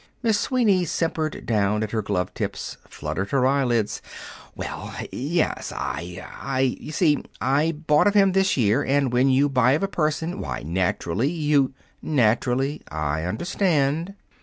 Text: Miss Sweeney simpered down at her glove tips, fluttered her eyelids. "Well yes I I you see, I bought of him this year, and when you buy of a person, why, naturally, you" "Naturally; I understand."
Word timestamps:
Miss 0.23 0.39
Sweeney 0.39 0.83
simpered 0.83 1.45
down 1.45 1.83
at 1.83 1.91
her 1.91 2.01
glove 2.01 2.33
tips, 2.33 2.77
fluttered 2.87 3.29
her 3.29 3.45
eyelids. 3.45 4.01
"Well 4.55 4.95
yes 5.11 5.71
I 5.71 6.25
I 6.41 6.59
you 6.79 6.91
see, 6.91 7.23
I 7.39 7.73
bought 7.73 8.07
of 8.07 8.15
him 8.15 8.31
this 8.31 8.57
year, 8.57 8.83
and 8.83 9.13
when 9.13 9.29
you 9.29 9.47
buy 9.47 9.73
of 9.73 9.83
a 9.83 9.87
person, 9.87 10.39
why, 10.39 10.63
naturally, 10.63 11.29
you" 11.29 11.75
"Naturally; 12.01 12.81
I 12.89 13.25
understand." 13.25 14.15